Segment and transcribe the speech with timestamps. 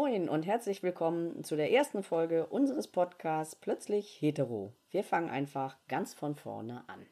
[0.00, 4.72] Moin und herzlich willkommen zu der ersten Folge unseres Podcasts Plötzlich Hetero.
[4.92, 7.04] Wir fangen einfach ganz von vorne an.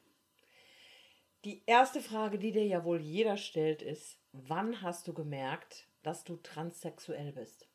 [1.44, 6.22] Die erste Frage, die dir ja wohl jeder stellt, ist, wann hast du gemerkt, dass
[6.22, 7.66] du transsexuell bist?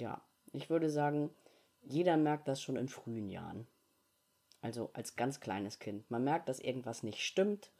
[0.00, 0.20] Ja,
[0.52, 1.30] ich würde sagen,
[1.82, 3.68] jeder merkt das schon in frühen Jahren.
[4.62, 6.10] Also als ganz kleines Kind.
[6.10, 7.70] Man merkt, dass irgendwas nicht stimmt,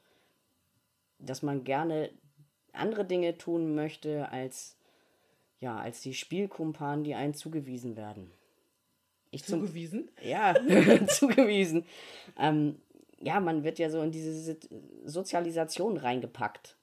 [1.18, 2.12] dass man gerne
[2.72, 4.76] andere Dinge tun möchte als
[5.60, 8.30] ja, als die Spielkumpanen, die einen zugewiesen werden.
[9.30, 10.08] Ich zugewiesen?
[10.16, 10.54] Zum, ja,
[11.08, 11.84] zugewiesen.
[12.38, 12.76] Ähm,
[13.20, 14.56] ja, man wird ja so in diese
[15.04, 16.76] Sozialisation reingepackt.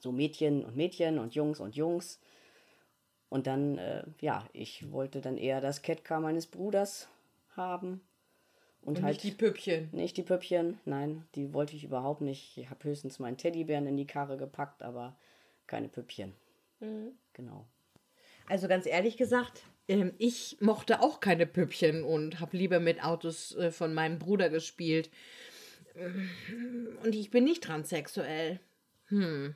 [0.00, 2.20] So Mädchen und Mädchen und Jungs und Jungs.
[3.28, 7.08] Und dann, äh, ja, ich wollte dann eher das Catcar meines Bruders
[7.56, 8.00] haben.
[8.82, 9.88] Und, und halt nicht die Püppchen.
[9.92, 12.58] Nicht die Püppchen, nein, die wollte ich überhaupt nicht.
[12.58, 15.16] Ich habe höchstens meinen Teddybären in die Karre gepackt, aber
[15.66, 16.34] keine Püppchen.
[16.80, 17.12] Mhm.
[17.32, 17.66] Genau.
[18.48, 23.54] Also ganz ehrlich gesagt, ähm, ich mochte auch keine Püppchen und habe lieber mit Autos
[23.56, 25.10] äh, von meinem Bruder gespielt.
[27.04, 28.58] Und ich bin nicht transsexuell.
[29.06, 29.54] Hm.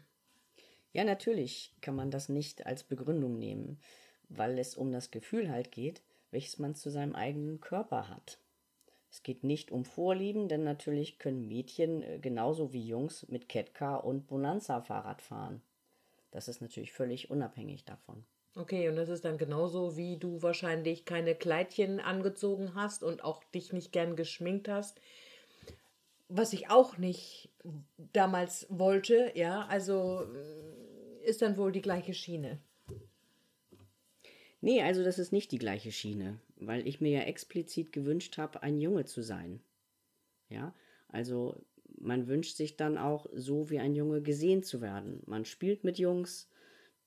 [0.93, 3.81] Ja, natürlich kann man das nicht als Begründung nehmen,
[4.29, 8.39] weil es um das Gefühl halt geht, welches man zu seinem eigenen Körper hat.
[9.11, 14.05] Es geht nicht um Vorlieben, denn natürlich können Mädchen äh, genauso wie Jungs mit Catcar
[14.05, 15.63] und Bonanza Fahrrad fahren.
[16.31, 18.25] Das ist natürlich völlig unabhängig davon.
[18.55, 23.45] Okay, und das ist dann genauso, wie du wahrscheinlich keine Kleidchen angezogen hast und auch
[23.45, 25.01] dich nicht gern geschminkt hast.
[26.29, 27.51] Was ich auch nicht
[28.13, 30.27] damals wollte, ja, also
[31.25, 32.59] ist dann wohl die gleiche Schiene.
[34.61, 38.63] Nee, also das ist nicht die gleiche Schiene, weil ich mir ja explizit gewünscht habe,
[38.63, 39.61] ein Junge zu sein.
[40.49, 40.75] Ja,
[41.09, 41.65] also
[42.01, 45.23] man wünscht sich dann auch so wie ein Junge gesehen zu werden.
[45.27, 46.49] Man spielt mit Jungs,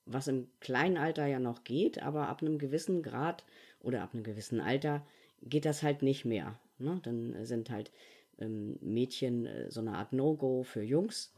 [0.05, 3.45] was im kleinen Alter ja noch geht, aber ab einem gewissen Grad
[3.79, 5.05] oder ab einem gewissen Alter
[5.41, 6.59] geht das halt nicht mehr.
[6.79, 6.99] Ne?
[7.03, 7.91] Dann sind halt
[8.39, 11.33] ähm, Mädchen äh, so eine Art No-Go für Jungs.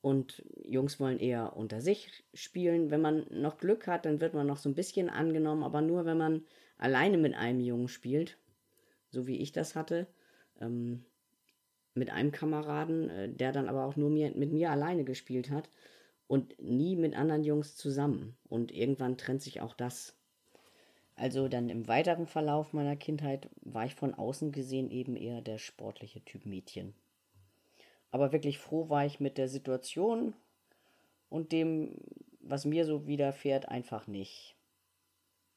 [0.00, 2.90] Und Jungs wollen eher unter sich spielen.
[2.90, 6.04] Wenn man noch Glück hat, dann wird man noch so ein bisschen angenommen, aber nur
[6.04, 6.44] wenn man
[6.76, 8.36] alleine mit einem Jungen spielt,
[9.10, 10.08] so wie ich das hatte.
[10.60, 11.04] Ähm,
[11.94, 15.68] mit einem Kameraden, äh, der dann aber auch nur mir, mit mir alleine gespielt hat
[16.26, 18.36] und nie mit anderen Jungs zusammen.
[18.48, 20.16] Und irgendwann trennt sich auch das.
[21.14, 25.58] Also dann im weiteren Verlauf meiner Kindheit war ich von außen gesehen eben eher der
[25.58, 26.94] sportliche Typ Mädchen.
[28.10, 30.34] Aber wirklich froh war ich mit der Situation
[31.28, 31.96] und dem,
[32.40, 34.56] was mir so widerfährt, einfach nicht.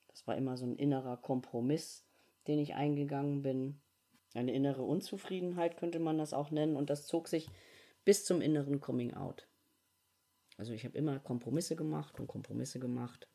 [0.08, 2.06] Das war immer so ein innerer Kompromiss,
[2.48, 3.82] den ich eingegangen bin.
[4.36, 7.50] Eine innere Unzufriedenheit könnte man das auch nennen und das zog sich
[8.04, 9.48] bis zum inneren Coming Out.
[10.58, 13.30] Also ich habe immer Kompromisse gemacht und Kompromisse gemacht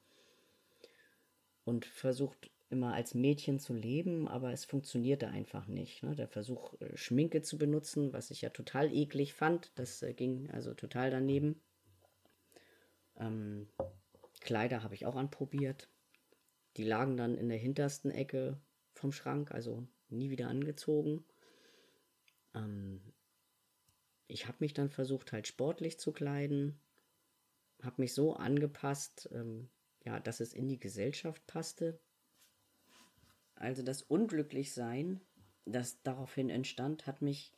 [1.64, 6.02] und versucht immer als Mädchen zu leben, aber es funktionierte einfach nicht.
[6.02, 6.14] Ne?
[6.14, 10.50] Der Versuch, äh, Schminke zu benutzen, was ich ja total eklig fand, das äh, ging
[10.50, 11.62] also total daneben.
[13.18, 13.68] Ähm,
[14.40, 15.88] Kleider habe ich auch anprobiert.
[16.76, 18.60] Die lagen dann in der hintersten Ecke
[18.92, 21.24] vom Schrank, also nie wieder angezogen.
[22.54, 23.00] Ähm,
[24.26, 26.78] ich habe mich dann versucht, halt sportlich zu kleiden
[27.84, 29.68] habe mich so angepasst, ähm,
[30.04, 31.98] ja, dass es in die Gesellschaft passte.
[33.54, 35.20] Also das Unglücklichsein,
[35.66, 37.52] das daraufhin entstand, hat mich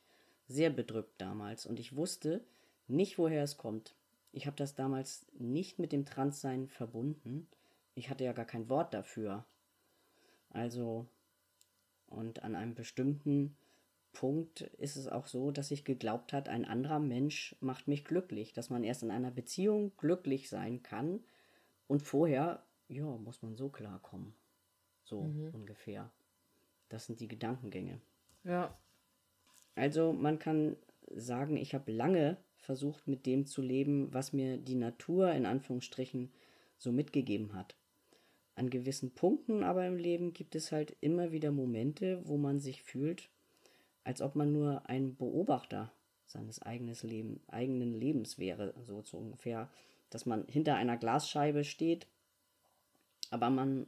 [0.49, 2.45] sehr bedrückt damals und ich wusste
[2.89, 3.95] nicht, woher es kommt.
[4.33, 7.47] Ich habe das damals nicht mit dem Transsein verbunden.
[7.95, 9.47] Ich hatte ja gar kein Wort dafür.
[10.51, 11.07] Also,
[12.13, 13.57] und an einem bestimmten
[14.13, 18.53] Punkt ist es auch so, dass ich geglaubt hat, ein anderer Mensch macht mich glücklich,
[18.53, 21.21] dass man erst in einer Beziehung glücklich sein kann
[21.89, 24.35] und vorher, ja, muss man so klarkommen.
[25.05, 25.51] So mhm.
[25.55, 26.11] ungefähr.
[26.89, 28.01] Das sind die Gedankengänge.
[28.45, 28.79] Ja.
[29.75, 30.77] Also man kann
[31.15, 36.31] sagen, ich habe lange versucht, mit dem zu leben, was mir die Natur in Anführungsstrichen
[36.77, 37.77] so mitgegeben hat.
[38.55, 42.83] An gewissen Punkten aber im Leben gibt es halt immer wieder Momente, wo man sich
[42.83, 43.31] fühlt,
[44.05, 45.93] als ob man nur ein Beobachter
[46.27, 49.71] seines eigenes Leben, eigenen Lebens wäre, so, so ungefähr,
[50.11, 52.07] dass man hinter einer Glasscheibe steht,
[53.31, 53.87] aber man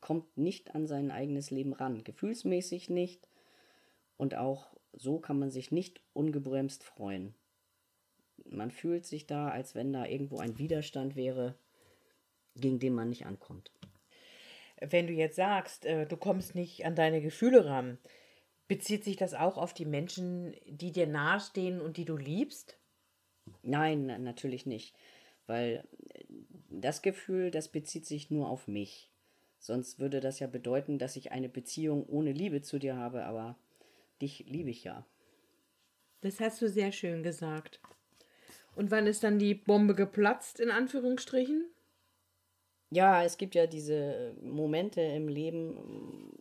[0.00, 3.28] kommt nicht an sein eigenes Leben ran, gefühlsmäßig nicht
[4.16, 7.34] und auch so kann man sich nicht ungebremst freuen.
[8.44, 11.56] Man fühlt sich da, als wenn da irgendwo ein Widerstand wäre,
[12.56, 13.70] gegen den man nicht ankommt.
[14.80, 17.98] Wenn du jetzt sagst, äh, du kommst nicht an deine Gefühle ran,
[18.66, 22.78] Bezieht sich das auch auf die Menschen, die dir nahestehen und die du liebst?
[23.62, 24.96] Nein, natürlich nicht.
[25.46, 26.24] Weil äh,
[26.70, 29.10] das Gefühl, das bezieht sich nur auf mich.
[29.58, 33.56] Sonst würde das ja bedeuten, dass ich eine Beziehung ohne Liebe zu dir habe, aber
[34.22, 35.06] dich liebe ich ja.
[36.22, 37.80] Das hast du sehr schön gesagt.
[38.74, 41.66] Und wann ist dann die Bombe geplatzt, in Anführungsstrichen?
[42.90, 46.40] Ja, es gibt ja diese Momente im Leben,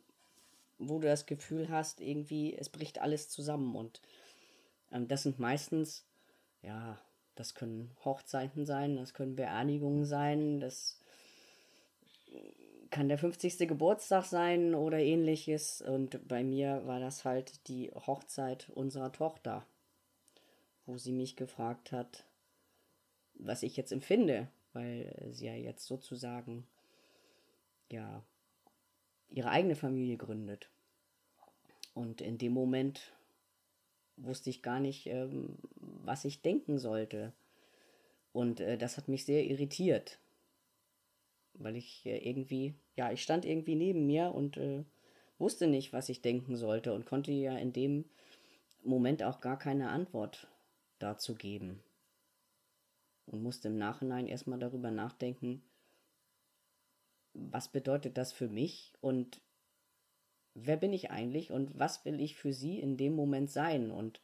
[0.78, 3.76] wo du das Gefühl hast, irgendwie, es bricht alles zusammen.
[3.76, 4.02] Und
[4.92, 6.06] ähm, das sind meistens,
[6.62, 7.00] ja,
[7.36, 11.00] das können Hochzeiten sein, das können Beerdigungen sein, das
[12.94, 13.68] kann der 50.
[13.68, 15.82] Geburtstag sein oder ähnliches.
[15.82, 19.66] Und bei mir war das halt die Hochzeit unserer Tochter,
[20.86, 22.26] wo sie mich gefragt hat,
[23.34, 26.66] was ich jetzt empfinde, weil sie ja jetzt sozusagen
[27.92, 28.24] ja
[29.30, 30.70] ihre eigene Familie gründet.
[31.94, 33.14] Und in dem Moment
[34.18, 35.58] wusste ich gar nicht, ähm,
[36.04, 37.34] was ich denken sollte.
[38.32, 40.20] Und äh, das hat mich sehr irritiert,
[41.54, 44.84] weil ich äh, irgendwie, ja, ich stand irgendwie neben mir und äh,
[45.38, 48.06] wusste nicht, was ich denken sollte und konnte ja in dem
[48.84, 50.48] Moment auch gar keine Antwort
[51.00, 51.82] dazu geben.
[53.26, 55.64] Und musste im Nachhinein erstmal darüber nachdenken,
[57.34, 59.42] was bedeutet das für mich und
[60.54, 63.92] wer bin ich eigentlich und was will ich für sie in dem Moment sein?
[63.92, 64.22] Und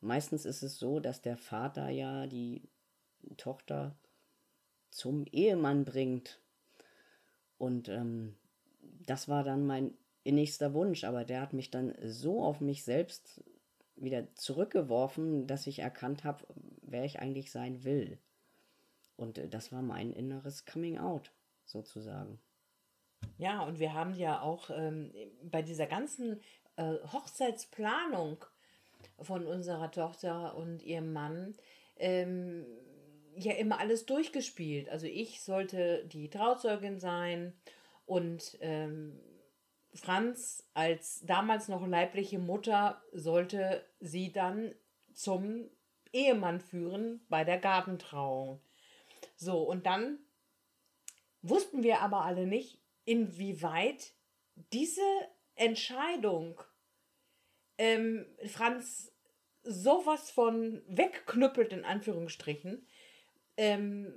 [0.00, 2.68] meistens ist es so, dass der Vater ja die
[3.36, 3.96] Tochter
[4.90, 6.40] zum Ehemann bringt.
[7.58, 8.36] Und ähm,
[9.06, 9.94] das war dann mein
[10.24, 13.42] innigster Wunsch, aber der hat mich dann so auf mich selbst
[13.96, 16.44] wieder zurückgeworfen, dass ich erkannt habe,
[16.92, 18.18] wer ich eigentlich sein will.
[19.16, 21.32] Und äh, das war mein inneres Coming Out,
[21.64, 22.38] sozusagen.
[23.38, 25.12] Ja, und wir haben ja auch ähm,
[25.42, 26.40] bei dieser ganzen
[26.76, 28.44] äh, Hochzeitsplanung
[29.20, 31.54] von unserer Tochter und ihrem Mann
[31.96, 32.66] ähm,
[33.36, 34.88] ja immer alles durchgespielt.
[34.88, 37.52] Also ich sollte die Trauzeugin sein
[38.06, 39.18] und ähm,
[39.94, 44.74] Franz als damals noch leibliche Mutter sollte sie dann
[45.12, 45.68] zum
[46.12, 48.60] Ehemann führen bei der Gartentrauung.
[49.36, 50.18] So, und dann
[51.42, 54.14] wussten wir aber alle nicht, inwieweit
[54.72, 55.02] diese
[55.54, 56.60] Entscheidung
[57.78, 59.12] ähm, Franz
[59.62, 62.86] sowas von wegknüppelt, in Anführungsstrichen,
[63.56, 64.14] ähm,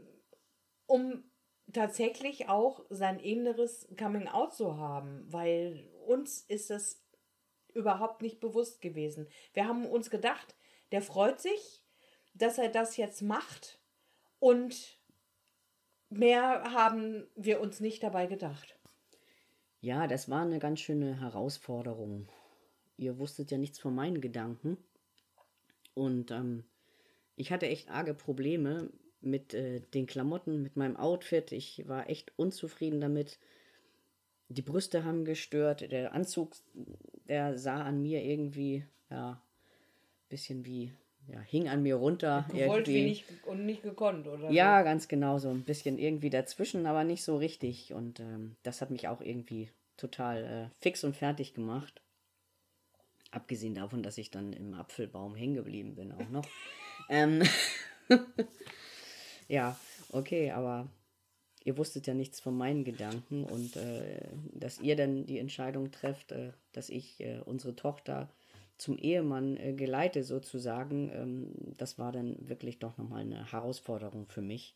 [0.88, 1.24] um
[1.71, 7.03] tatsächlich auch sein inneres Coming Out zu haben, weil uns ist das
[7.74, 9.27] überhaupt nicht bewusst gewesen.
[9.53, 10.56] Wir haben uns gedacht,
[10.92, 11.85] der freut sich,
[12.36, 13.80] dass er das jetzt macht
[14.40, 15.00] und
[16.10, 18.78] mehr haben wir uns nicht dabei gedacht.
[19.82, 22.28] Ja, das war eine ganz schöne Herausforderung.
[22.98, 24.78] Ihr wusstet ja nichts von meinen Gedanken.
[25.94, 26.66] Und ähm,
[27.36, 28.90] ich hatte echt arge Probleme
[29.22, 31.52] mit äh, den Klamotten, mit meinem Outfit.
[31.52, 33.40] Ich war echt unzufrieden damit.
[34.50, 35.92] Die Brüste haben gestört.
[35.92, 36.56] Der Anzug,
[37.28, 39.42] der sah an mir irgendwie, ja,
[40.30, 40.94] bisschen wie,
[41.27, 42.45] ja, hing an mir runter.
[42.51, 44.51] Gewollt wie nicht und nicht gekonnt, oder?
[44.51, 47.94] Ja, ganz genau, so ein bisschen irgendwie dazwischen, aber nicht so richtig.
[47.94, 52.01] Und ähm, das hat mich auch irgendwie total äh, fix und fertig gemacht.
[53.31, 56.45] Abgesehen davon, dass ich dann im Apfelbaum hängen geblieben bin auch noch.
[57.10, 57.42] ähm,
[59.47, 59.78] ja,
[60.11, 60.88] okay, aber
[61.64, 64.21] ihr wusstet ja nichts von meinen Gedanken und äh,
[64.54, 68.30] dass ihr dann die Entscheidung trefft, äh, dass ich äh, unsere Tochter
[68.78, 74.42] zum Ehemann äh, geleite sozusagen, ähm, das war dann wirklich doch nochmal eine Herausforderung für
[74.42, 74.76] mich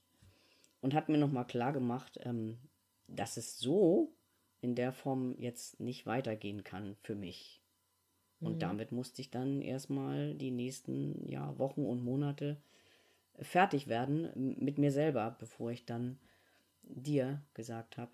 [0.82, 2.60] und hat mir nochmal klar gemacht, ähm,
[3.08, 4.13] dass es so
[4.62, 7.62] in der Form jetzt nicht weitergehen kann für mich.
[8.41, 8.60] Und mhm.
[8.60, 12.62] damit musste ich dann erstmal die nächsten ja, Wochen und Monate
[13.41, 16.20] fertig werden mit mir selber, bevor ich dann
[16.84, 18.12] dir gesagt habe,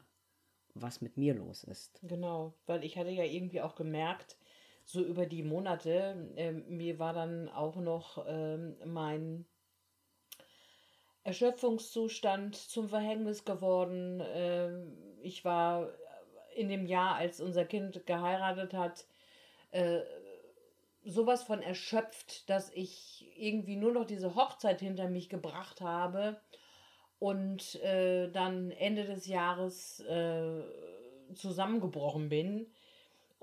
[0.73, 1.99] was mit mir los ist.
[2.03, 4.37] Genau, weil ich hatte ja irgendwie auch gemerkt,
[4.85, 9.45] so über die Monate, äh, mir war dann auch noch äh, mein
[11.23, 14.21] Erschöpfungszustand zum Verhängnis geworden.
[14.21, 14.69] Äh,
[15.23, 15.89] ich war
[16.55, 19.05] in dem Jahr, als unser Kind geheiratet hat,
[19.71, 20.01] äh,
[21.03, 26.39] sowas von erschöpft, dass ich irgendwie nur noch diese Hochzeit hinter mich gebracht habe
[27.17, 30.61] und äh, dann Ende des Jahres äh,
[31.33, 32.71] zusammengebrochen bin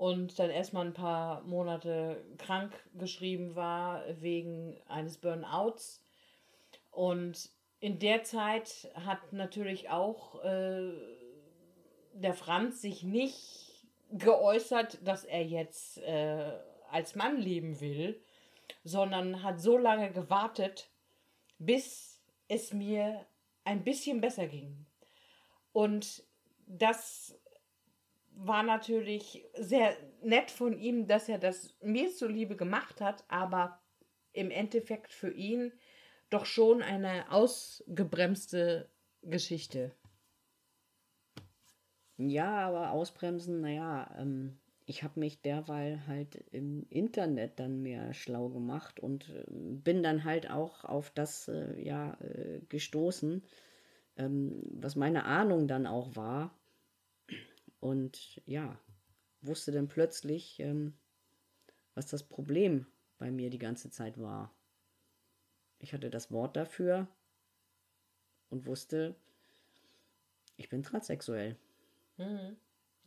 [0.03, 6.03] und dann erstmal ein paar Monate krank geschrieben war wegen eines Burnouts.
[6.91, 10.91] Und in der Zeit hat natürlich auch äh,
[12.15, 16.51] der Franz sich nicht geäußert, dass er jetzt äh,
[16.91, 18.21] als Mann leben will,
[18.83, 20.89] sondern hat so lange gewartet,
[21.59, 23.25] bis es mir
[23.63, 24.85] ein bisschen besser ging.
[25.71, 26.25] Und
[26.67, 27.39] das
[28.35, 33.79] war natürlich sehr nett von ihm, dass er das mir zuliebe gemacht hat, aber
[34.33, 35.71] im Endeffekt für ihn
[36.29, 38.89] doch schon eine ausgebremste
[39.21, 39.91] Geschichte.
[42.17, 48.49] Ja, aber ausbremsen, naja, ähm, ich habe mich derweil halt im Internet dann mehr schlau
[48.49, 53.43] gemacht und äh, bin dann halt auch auf das äh, ja äh, gestoßen,
[54.17, 56.55] ähm, was meine Ahnung dann auch war.
[57.83, 58.79] Und ja,
[59.41, 60.93] wusste dann plötzlich, ähm,
[61.95, 62.87] was das Problem
[63.17, 64.53] bei mir die ganze Zeit war.
[65.79, 67.09] Ich hatte das Wort dafür
[68.49, 69.17] und wusste,
[70.55, 71.57] ich bin transsexuell.
[72.15, 72.55] Mhm.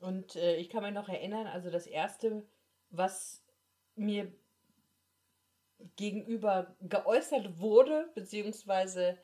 [0.01, 2.45] Und äh, ich kann mich noch erinnern, also das Erste,
[2.91, 3.43] was
[3.95, 4.31] mir
[5.97, 9.17] gegenüber geäußert wurde, beziehungsweise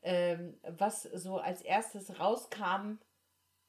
[0.00, 2.96] ähm, was so als erstes rauskam,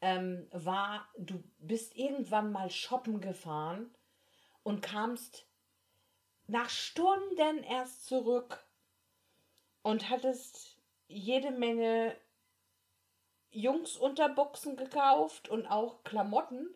[0.01, 3.93] ähm, war, du bist irgendwann mal shoppen gefahren
[4.63, 5.45] und kamst
[6.47, 8.63] nach Stunden erst zurück
[9.81, 10.77] und hattest
[11.07, 12.15] jede Menge
[13.51, 16.69] Jungs-Unterbuchsen gekauft und auch Klamotten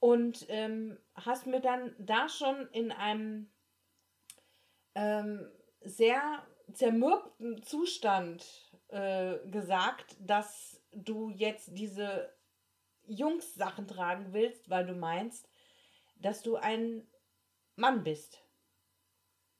[0.00, 3.50] und ähm, hast mir dann da schon in einem
[4.94, 5.48] ähm,
[5.82, 8.44] sehr zermürbten Zustand
[8.88, 12.32] äh, gesagt, dass du jetzt diese
[13.06, 15.48] Jungs-Sachen tragen willst, weil du meinst,
[16.16, 17.06] dass du ein
[17.76, 18.42] Mann bist.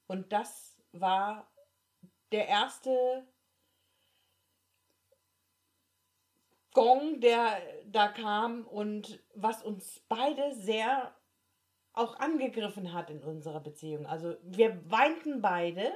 [0.07, 1.51] Und das war
[2.33, 3.27] der erste
[6.73, 11.15] Gong, der da kam und was uns beide sehr
[11.93, 14.07] auch angegriffen hat in unserer Beziehung.
[14.07, 15.91] Also wir weinten beide,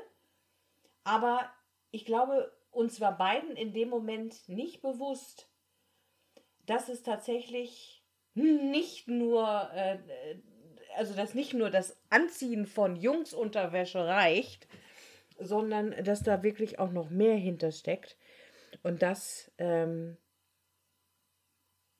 [1.05, 1.51] aber
[1.91, 5.49] ich glaube, uns war beiden in dem Moment nicht bewusst,
[6.67, 9.99] dass es tatsächlich nicht nur, äh,
[10.97, 14.69] also dass nicht nur das Anziehen von Jungsunterwäsche reicht,
[15.39, 18.17] sondern dass da wirklich auch noch mehr hintersteckt.
[18.83, 20.17] Und das ähm,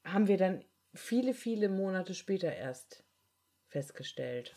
[0.05, 3.05] haben wir dann viele, viele Monate später erst
[3.69, 4.57] festgestellt.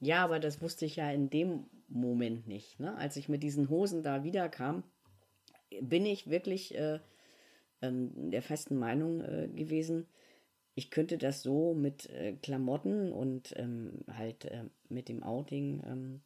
[0.00, 2.80] Ja, aber das wusste ich ja in dem Moment nicht.
[2.80, 2.96] Ne?
[2.96, 4.84] Als ich mit diesen Hosen da wiederkam,
[5.80, 7.00] bin ich wirklich äh,
[7.82, 10.06] ähm, der festen Meinung äh, gewesen,
[10.74, 16.22] ich könnte das so mit äh, Klamotten und ähm, halt äh, mit dem Outing ähm,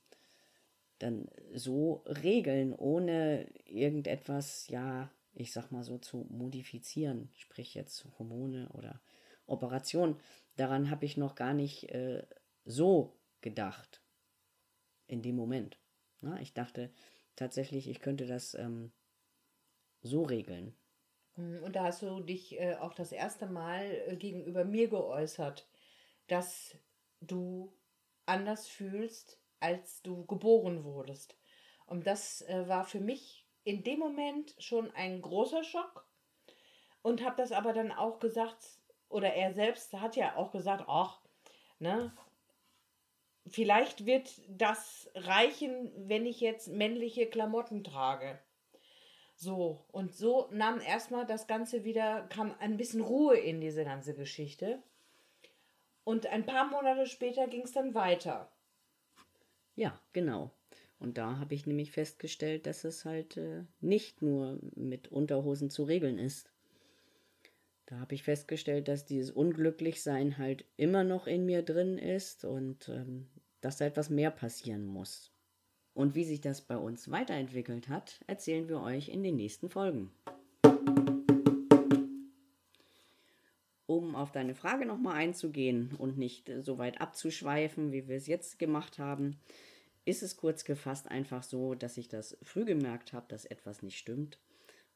[0.99, 8.69] dann so regeln, ohne irgendetwas, ja, ich sag mal so, zu modifizieren, sprich jetzt Hormone
[8.75, 9.01] oder
[9.47, 10.21] Operation.
[10.57, 12.23] Daran habe ich noch gar nicht äh,
[12.65, 14.03] so gedacht
[15.07, 15.79] in dem Moment.
[16.21, 16.91] Na, ich dachte
[17.37, 18.93] tatsächlich, ich könnte das ähm,
[20.05, 20.77] so regeln.
[21.35, 25.67] Hm, und da hast du dich äh, auch das erste Mal äh, gegenüber mir geäußert,
[26.29, 26.77] dass
[27.21, 27.73] du
[28.27, 31.37] anders fühlst, als du geboren wurdest.
[31.87, 36.07] Und das äh, war für mich in dem Moment schon ein großer Schock
[37.03, 41.21] und habe das aber dann auch gesagt, oder er selbst hat ja auch gesagt, ach,
[41.79, 42.13] ne,
[43.47, 48.39] vielleicht wird das reichen, wenn ich jetzt männliche Klamotten trage.
[49.37, 54.15] So, und so nahm erstmal das Ganze wieder, kam ein bisschen Ruhe in diese ganze
[54.15, 54.83] Geschichte.
[56.05, 58.51] Und ein paar Monate später ging es dann weiter.
[59.75, 60.51] Ja, genau.
[60.99, 65.83] Und da habe ich nämlich festgestellt, dass es halt äh, nicht nur mit Unterhosen zu
[65.85, 66.51] regeln ist.
[67.87, 72.89] Da habe ich festgestellt, dass dieses Unglücklichsein halt immer noch in mir drin ist und
[72.89, 73.29] ähm,
[73.61, 75.34] dass da etwas mehr passieren muss.
[75.95, 80.11] Und wie sich das bei uns weiterentwickelt hat, erzählen wir euch in den nächsten Folgen.
[83.87, 88.59] Um auf deine Frage nochmal einzugehen und nicht so weit abzuschweifen, wie wir es jetzt
[88.59, 89.39] gemacht haben,
[90.05, 93.97] ist es kurz gefasst einfach so, dass ich das früh gemerkt habe, dass etwas nicht
[93.97, 94.39] stimmt,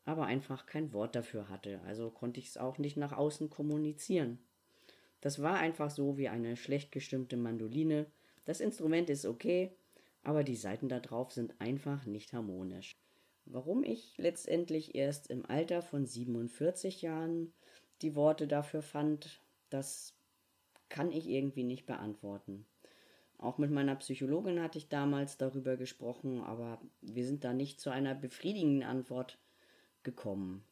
[0.05, 4.39] aber einfach kein Wort dafür hatte, also konnte ich es auch nicht nach außen kommunizieren.
[5.21, 8.07] Das war einfach so wie eine schlecht gestimmte Mandoline.
[8.45, 9.73] Das Instrument ist okay,
[10.23, 12.97] aber die Saiten da drauf sind einfach nicht harmonisch.
[13.45, 17.55] Warum ich letztendlich erst im Alter von 47 Jahren
[18.03, 20.15] die Worte dafür fand, das
[20.89, 22.67] kann ich irgendwie nicht beantworten.
[23.39, 27.91] Auch mit meiner Psychologin hatte ich damals darüber gesprochen, aber wir sind da nicht zu
[27.91, 29.39] einer befriedigenden Antwort
[30.03, 30.65] gekommen.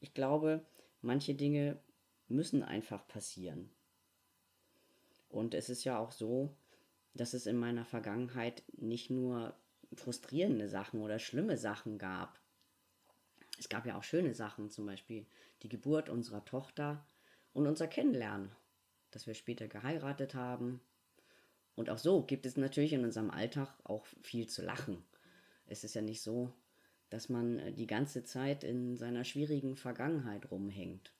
[0.00, 0.66] Ich glaube,
[1.00, 1.78] manche Dinge
[2.28, 3.70] müssen einfach passieren.
[5.28, 6.56] Und es ist ja auch so,
[7.14, 9.54] dass es in meiner Vergangenheit nicht nur
[9.94, 12.40] frustrierende Sachen oder schlimme Sachen gab.
[13.58, 15.26] es gab ja auch schöne Sachen, zum Beispiel
[15.62, 17.04] die Geburt unserer Tochter
[17.52, 18.52] und unser Kennenlernen,
[19.10, 20.80] dass wir später geheiratet haben.
[21.74, 25.04] Und auch so gibt es natürlich in unserem Alltag auch viel zu lachen.
[25.66, 26.52] Es ist ja nicht so,
[27.10, 31.12] dass man äh, die ganze Zeit in seiner schwierigen Vergangenheit rumhängt.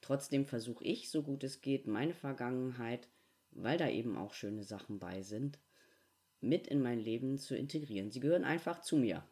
[0.00, 3.08] Trotzdem versuche ich, so gut es geht, meine Vergangenheit,
[3.54, 5.58] weil da eben auch schöne Sachen bei sind,
[6.40, 8.10] mit in mein Leben zu integrieren.
[8.10, 9.24] Sie gehören einfach zu mir.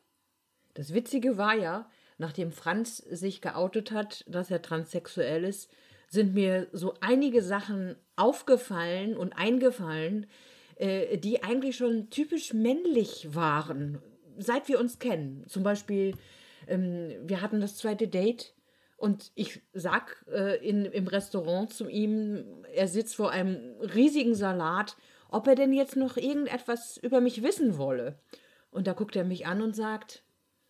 [0.74, 5.70] Das Witzige war ja, nachdem Franz sich geoutet hat, dass er transsexuell ist,
[6.08, 10.26] sind mir so einige Sachen aufgefallen und eingefallen,
[10.76, 14.00] äh, die eigentlich schon typisch männlich waren,
[14.38, 15.44] seit wir uns kennen.
[15.48, 16.14] Zum Beispiel,
[16.66, 18.54] ähm, wir hatten das zweite Date
[19.00, 24.94] und ich sag äh, in, im Restaurant zu ihm, er sitzt vor einem riesigen Salat,
[25.30, 28.18] ob er denn jetzt noch irgendetwas über mich wissen wolle.
[28.70, 30.22] Und da guckt er mich an und sagt,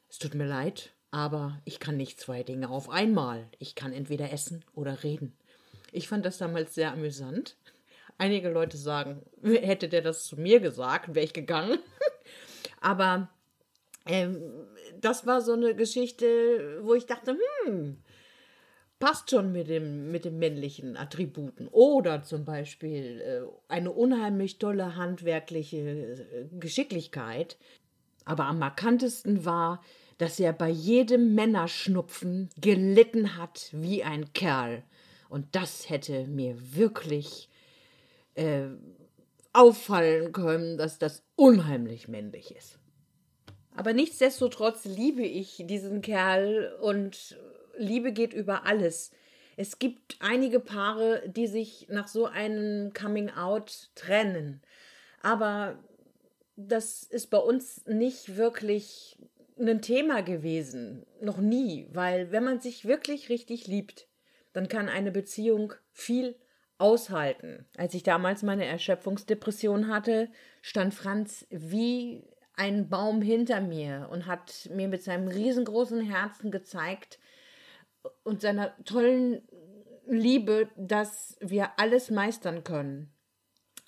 [0.08, 3.48] es tut mir leid, aber ich kann nicht zwei Dinge auf einmal.
[3.58, 5.36] Ich kann entweder essen oder reden.
[5.90, 7.56] Ich fand das damals sehr amüsant.
[8.16, 11.80] Einige Leute sagen, hätte der das zu mir gesagt, wäre ich gegangen.
[12.80, 13.28] aber
[14.06, 14.40] ähm,
[15.00, 17.98] das war so eine Geschichte, wo ich dachte, hm,
[19.00, 21.66] passt schon mit dem, mit den männlichen Attributen.
[21.68, 27.56] Oder zum Beispiel äh, eine unheimlich tolle handwerkliche äh, Geschicklichkeit.
[28.24, 29.82] Aber am markantesten war,
[30.18, 34.84] dass er bei jedem Männerschnupfen gelitten hat wie ein Kerl.
[35.30, 37.48] Und das hätte mir wirklich
[38.34, 38.66] äh,
[39.54, 42.78] auffallen können, dass das unheimlich männlich ist.
[43.74, 47.38] Aber nichtsdestotrotz liebe ich diesen Kerl und
[47.80, 49.10] Liebe geht über alles.
[49.56, 54.62] Es gibt einige Paare, die sich nach so einem Coming Out trennen.
[55.22, 55.78] Aber
[56.56, 59.18] das ist bei uns nicht wirklich
[59.58, 61.06] ein Thema gewesen.
[61.20, 61.88] Noch nie.
[61.92, 64.08] Weil wenn man sich wirklich richtig liebt,
[64.52, 66.36] dann kann eine Beziehung viel
[66.78, 67.66] aushalten.
[67.76, 70.28] Als ich damals meine Erschöpfungsdepression hatte,
[70.62, 72.24] stand Franz wie
[72.56, 77.18] ein Baum hinter mir und hat mir mit seinem riesengroßen Herzen gezeigt
[78.22, 79.42] und seiner tollen
[80.06, 83.12] Liebe, dass wir alles meistern können.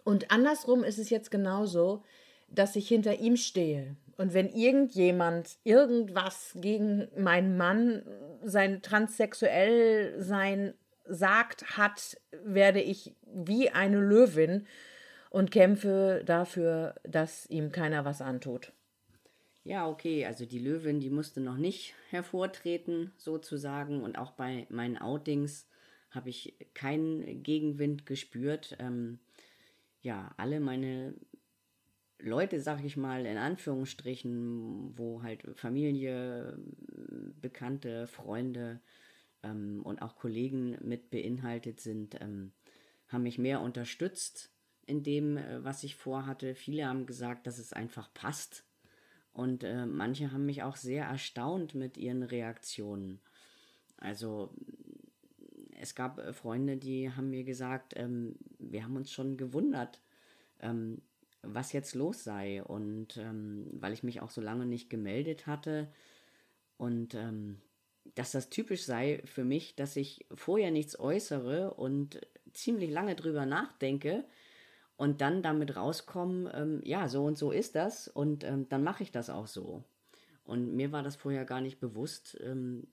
[0.04, 2.02] Und andersrum ist es jetzt genauso,
[2.48, 3.96] dass ich hinter ihm stehe.
[4.16, 8.02] Und wenn irgendjemand irgendwas gegen meinen Mann,
[8.42, 10.74] sein transsexuell sein
[11.06, 14.66] sagt, hat, werde ich wie eine Löwin
[15.30, 18.72] und kämpfe dafür, dass ihm keiner was antut.
[19.64, 24.02] Ja, okay, also die Löwin, die musste noch nicht hervortreten, sozusagen.
[24.02, 25.68] Und auch bei meinen Outings
[26.10, 28.76] habe ich keinen Gegenwind gespürt.
[28.80, 29.20] Ähm,
[30.02, 31.14] ja, alle meine
[32.18, 36.58] Leute, sag ich mal, in Anführungsstrichen, wo halt Familie,
[37.40, 38.80] Bekannte, Freunde
[39.44, 42.52] ähm, und auch Kollegen mit beinhaltet sind, ähm,
[43.08, 44.52] haben mich mehr unterstützt
[44.86, 46.54] in dem, äh, was ich vorhatte.
[46.56, 48.64] Viele haben gesagt, dass es einfach passt.
[49.32, 53.20] Und äh, manche haben mich auch sehr erstaunt mit ihren Reaktionen.
[53.96, 54.54] Also
[55.80, 60.00] es gab äh, Freunde, die haben mir gesagt, ähm, wir haben uns schon gewundert,
[60.60, 61.00] ähm,
[61.42, 62.62] was jetzt los sei.
[62.62, 65.88] Und ähm, weil ich mich auch so lange nicht gemeldet hatte
[66.76, 67.60] und ähm,
[68.16, 72.20] dass das typisch sei für mich, dass ich vorher nichts äußere und
[72.52, 74.24] ziemlich lange drüber nachdenke
[74.96, 79.02] und dann damit rauskomme, ähm, ja, so und so ist das und ähm, dann mache
[79.02, 79.84] ich das auch so.
[80.44, 82.86] Und mir war das vorher gar nicht bewusst, ähm,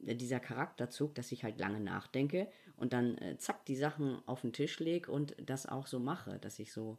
[0.00, 4.52] dieser Charakterzug, dass ich halt lange nachdenke und dann äh, zack die Sachen auf den
[4.52, 6.98] Tisch lege und das auch so mache, dass ich so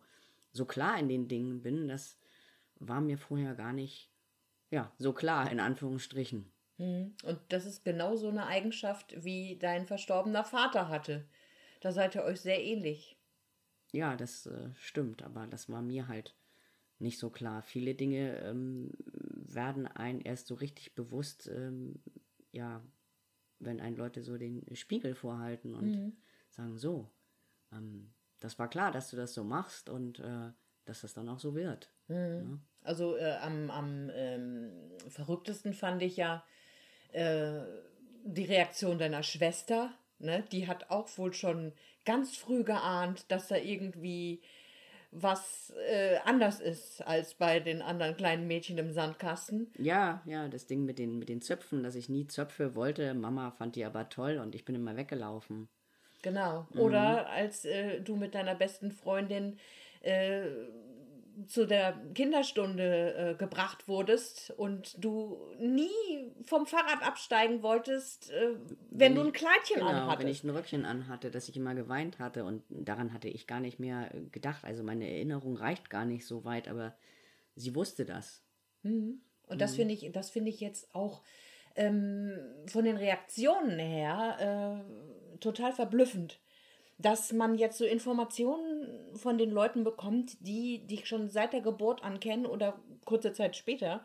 [0.52, 2.18] so klar in den Dingen bin, das
[2.80, 4.10] war mir vorher gar nicht,
[4.72, 6.52] ja, so klar, in Anführungsstrichen.
[6.78, 7.14] Mhm.
[7.24, 11.26] Und das ist genau so eine Eigenschaft, wie dein verstorbener Vater hatte.
[11.82, 13.18] Da seid ihr euch sehr ähnlich.
[13.92, 16.36] Ja, das äh, stimmt, aber das war mir halt
[17.00, 17.62] nicht so klar.
[17.62, 22.02] Viele Dinge ähm, werden ein erst so richtig bewusst, ähm,
[22.52, 22.84] ja,
[23.60, 26.18] wenn ein Leute so den Spiegel vorhalten und mhm.
[26.50, 27.10] sagen, so,
[27.72, 30.52] ähm, das war klar, dass du das so machst und äh,
[30.86, 31.92] dass das dann auch so wird.
[32.08, 32.16] Mhm.
[32.16, 32.60] Ne?
[32.82, 34.72] Also äh, am, am ähm,
[35.10, 36.44] verrücktesten fand ich ja
[37.12, 37.62] äh,
[38.24, 39.94] die Reaktion deiner Schwester.
[40.20, 40.44] Ne?
[40.52, 41.74] Die hat auch wohl schon
[42.06, 44.42] ganz früh geahnt, dass da irgendwie
[45.12, 49.72] was äh, anders ist als bei den anderen kleinen Mädchen im Sandkasten.
[49.78, 53.14] Ja, ja, das Ding mit den, mit den Zöpfen, dass ich nie Zöpfe wollte.
[53.16, 55.68] Mama fand die aber toll und ich bin immer weggelaufen.
[56.22, 56.68] Genau.
[56.76, 57.28] Oder mhm.
[57.28, 59.58] als äh, du mit deiner besten Freundin
[60.02, 60.42] äh,
[61.48, 65.90] zu der Kinderstunde äh, gebracht wurdest und du nie
[66.46, 68.56] vom Fahrrad absteigen wolltest, äh,
[68.90, 70.20] wenn, wenn, du ein Kleidchen genau, anhattest.
[70.20, 73.60] wenn ich ein Röckchen anhatte, dass ich immer geweint hatte und daran hatte ich gar
[73.60, 74.64] nicht mehr gedacht.
[74.66, 76.96] Also meine Erinnerung reicht gar nicht so weit, aber
[77.56, 78.44] sie wusste das.
[78.84, 79.22] Mhm.
[79.48, 79.78] Und das mhm.
[79.78, 81.22] finde ich, das finde ich jetzt auch
[81.76, 86.40] ähm, von den Reaktionen her äh, total verblüffend
[87.00, 92.04] dass man jetzt so Informationen von den Leuten bekommt, die dich schon seit der Geburt
[92.04, 94.04] an kennen oder kurze Zeit später.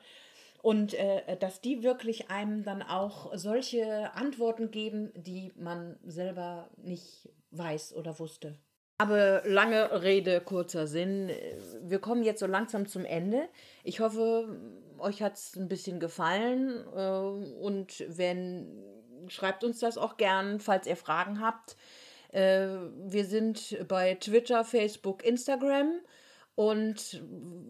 [0.63, 7.29] Und äh, dass die wirklich einem dann auch solche Antworten geben, die man selber nicht
[7.51, 8.57] weiß oder wusste.
[8.97, 11.31] Aber lange Rede, kurzer Sinn.
[11.83, 13.49] Wir kommen jetzt so langsam zum Ende.
[13.83, 14.57] Ich hoffe,
[14.99, 16.85] euch hat es ein bisschen gefallen.
[16.95, 18.85] Äh, und wenn,
[19.27, 21.77] schreibt uns das auch gern, falls ihr Fragen habt.
[22.35, 22.67] Äh,
[23.07, 26.01] wir sind bei Twitter, Facebook, Instagram.
[26.57, 27.23] Und